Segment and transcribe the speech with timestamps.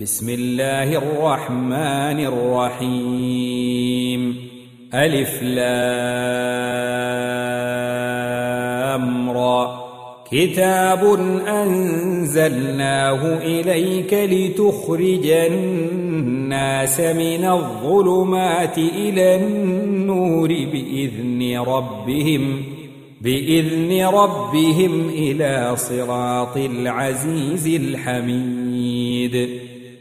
[0.00, 4.36] بسم الله الرحمن الرحيم.
[4.94, 5.60] ألف لام
[9.30, 9.86] را.
[10.30, 11.04] كتاب
[11.48, 22.62] أنزلناه إليك لتخرج الناس من الظلمات إلى النور بإذن ربهم
[23.20, 29.48] بإذن ربهم إلى صراط العزيز الحميد.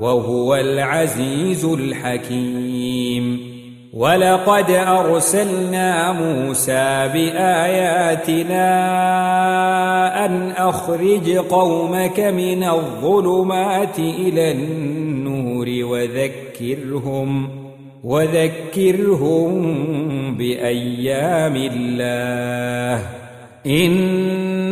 [0.00, 3.54] وهو العزيز الحكيم.
[3.94, 8.66] ولقد أرسلنا موسى بآياتنا
[10.26, 17.48] أن أخرج قومك من الظلمات إلى النور وذكرهم
[18.04, 19.54] وذكرهم
[20.36, 23.06] بأيام الله.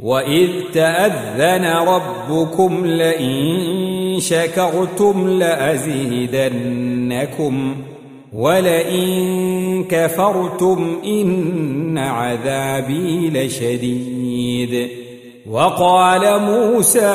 [0.00, 6.66] وإذ تأذن ربكم لئن شكرتم لأزيدنكم
[8.32, 14.88] ولئن كفرتم إن عذابي لشديد
[15.50, 17.06] وقال موسى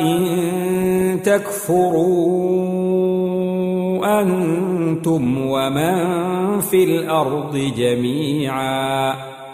[0.00, 2.44] إن تكفروا
[4.20, 9.14] أنتم ومن في الأرض جميعا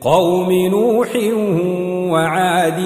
[0.00, 1.08] قوم نوح
[2.12, 2.80] وعاد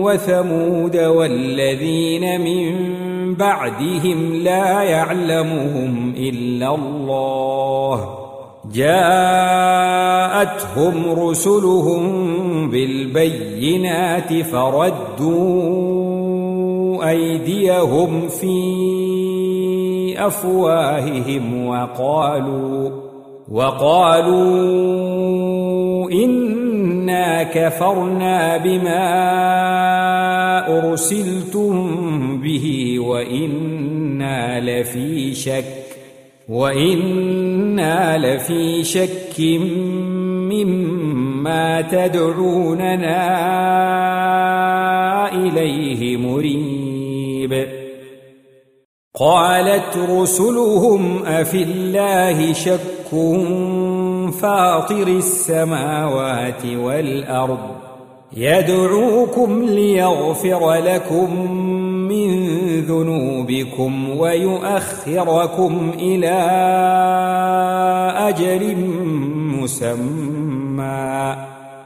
[0.00, 2.74] وثمود والذين من
[3.34, 8.08] بعدهم لا يعلمهم إلا الله
[8.74, 9.34] جاءتهم
[11.18, 12.30] رسلهم
[12.70, 15.90] بالبينات فردوا
[17.10, 18.60] أيديهم في
[20.18, 22.90] أفواههم وقالوا
[23.50, 25.59] وقالوا
[26.12, 29.08] إنا كفرنا بما
[30.78, 35.64] أرسلتم به وإنا لفي شك
[36.48, 39.40] وإنا لفي شك
[40.50, 43.20] مما تدعوننا
[45.32, 47.66] إليه مريب
[49.14, 53.12] قالت رسلهم أفي الله شك
[54.30, 57.58] فاطر السماوات والأرض.
[58.36, 61.52] يدعوكم ليغفر لكم
[62.08, 62.50] من
[62.80, 66.40] ذنوبكم ويؤخركم إلى
[68.28, 68.76] أجل
[69.62, 71.36] مسمى.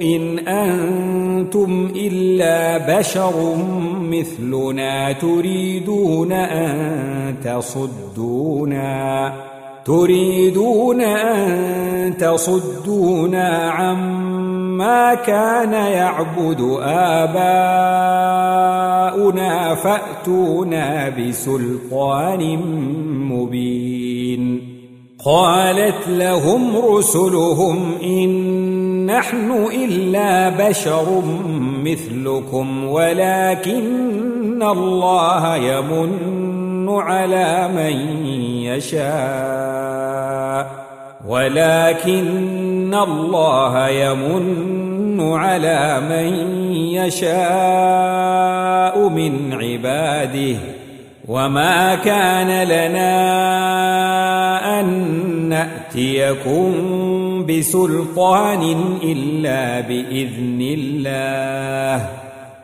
[0.02, 3.56] إن أنتم إلا بشر
[4.00, 9.32] مثلنا تريدون أن تصدونا.
[9.88, 17.38] تريدون أن تصدونا عما كان يعبد آباؤنا
[19.74, 22.56] فأتونا بسلطان
[23.32, 24.68] مبين
[25.24, 29.50] قالت لهم رسلهم إن نحن
[29.84, 31.22] إلا بشر
[31.84, 36.57] مثلكم ولكن الله يمن
[36.88, 38.26] على من
[38.64, 40.08] يشاء
[41.26, 46.32] ولكن الله يمن على من
[46.74, 48.28] يشاء
[49.08, 50.56] من عباده.
[51.28, 53.10] وما كان لنا
[54.80, 54.86] أن
[55.48, 56.72] نأتيكم
[57.46, 58.62] بسلطان
[59.02, 62.17] إلا بإذن الله.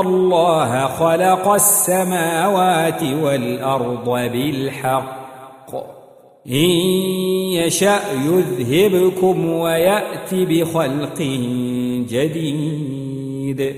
[0.00, 5.22] الله خلق السماوات والأرض بالحق.
[6.46, 6.70] إن
[7.52, 11.22] يشأ يذهبكم ويأت بخلق
[12.08, 13.74] جديد.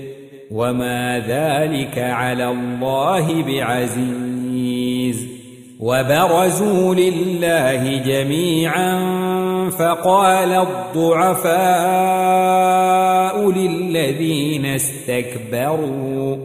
[0.51, 4.34] وما ذلك على الله بعزيز.
[5.79, 8.99] وبرزوا لله جميعا
[9.69, 11.55] فقال الضعفاء
[13.51, 16.37] للذين استكبروا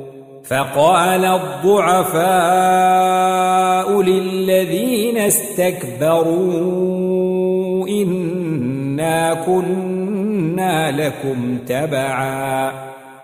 [0.45, 2.31] فقال الضعفاء
[4.03, 6.69] للذين استكبروا
[7.89, 12.73] إنا كنا لكم تبعا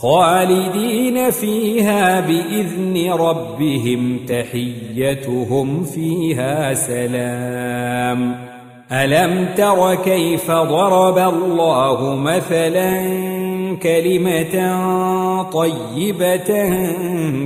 [0.00, 8.36] خالدين فيها بإذن ربهم تحيتهم فيها سلام.
[8.92, 12.90] ألم تر كيف ضرب الله مثلا
[13.82, 14.54] كلمة
[15.52, 16.50] طيبة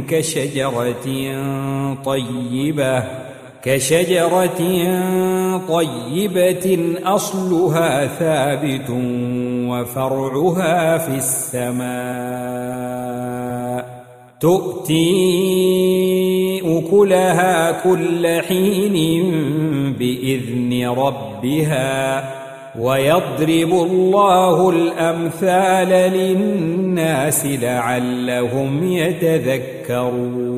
[0.08, 1.06] كشجرة
[2.04, 3.04] طيبة؟
[3.64, 4.60] كشجرة
[5.68, 8.90] طيبة أصلها ثابت
[9.70, 11.84] وفرعها في السماء.
[14.40, 15.04] تؤتي
[16.64, 19.22] أكلها كل حين
[19.98, 22.24] بإذن ربها
[22.80, 30.54] ويضرب الله الأمثال للناس لعلهم يتذكرون.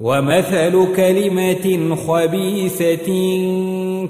[0.00, 3.08] ومثل كلمة خبيثة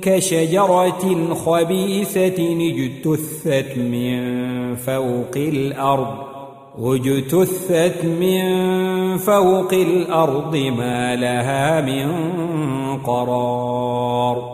[0.03, 6.35] كشجرة خبيثة اجتثت من فوق الأرض
[6.79, 8.45] اجتثت من
[9.17, 12.09] فوق الأرض ما لها من
[12.99, 14.54] قرار.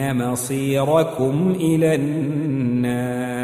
[0.00, 3.38] مصيركم إلى النار.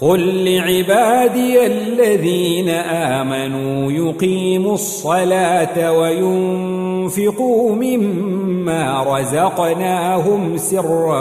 [0.00, 11.20] قل لعبادي الذين آمنوا يقيموا الصلاة وينفقوا مما رزقناهم سرا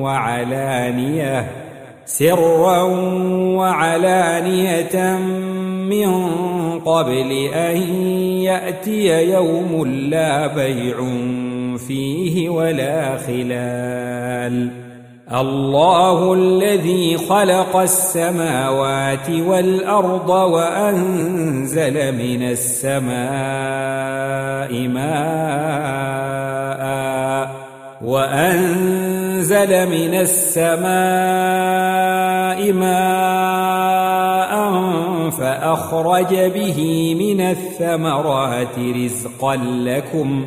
[0.00, 1.50] وعلانية
[2.06, 2.82] سرا
[3.56, 5.18] وعلانية
[5.88, 6.10] من
[6.78, 7.76] قبل أن
[8.42, 10.96] يأتي يوم لا بيع
[11.88, 14.86] فيه ولا خلال.
[15.32, 23.16] الله الذي خلق السماوات والأرض وأنزل من السماء
[24.88, 25.76] ماء
[28.04, 30.86] وأنزل من السماء
[32.72, 34.06] ماء
[35.30, 40.46] فأخرج به من الثمرات رزقا لكم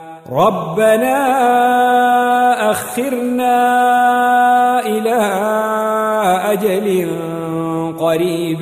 [0.31, 1.17] ربنا
[2.71, 3.55] أخرنا
[4.85, 5.19] إلى
[6.51, 7.07] أجل
[7.99, 8.61] قريب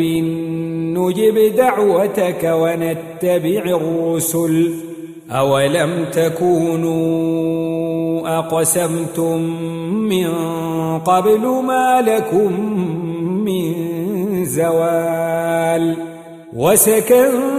[0.97, 4.73] نجب دعوتك ونتبع الرسل.
[5.32, 7.60] أولم تكونوا
[8.39, 9.41] أقسمتم
[9.91, 10.29] من
[10.99, 12.51] قبل ما لكم
[13.45, 13.75] من
[14.45, 15.95] زوال؟
[16.55, 17.58] وسكنتم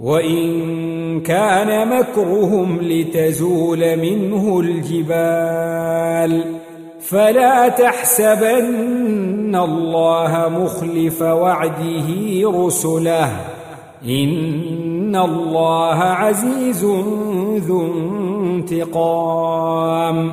[0.00, 6.44] وإن كان مكرهم لتزول منه الجبال
[7.00, 12.06] فلا تحسبن الله مخلف وعده
[12.44, 13.36] رسله
[14.04, 16.84] إن الله عزيز
[17.66, 17.86] ذو
[18.56, 20.32] انتقام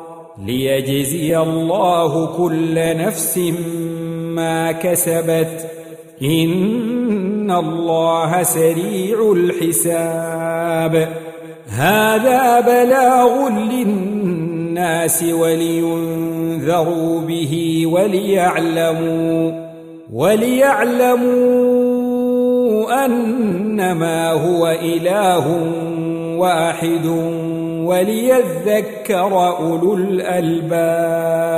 [0.45, 3.37] ليجزي الله كل نفس
[4.35, 5.71] ما كسبت.
[6.21, 11.07] إن الله سريع الحساب.
[11.67, 19.51] هذا بلاغ للناس ولينذروا به وليعلموا
[20.13, 21.21] وليعلموا
[23.05, 25.47] أنما هو إله
[26.37, 27.05] واحد.
[27.87, 31.51] وليذكر أولو الألباب.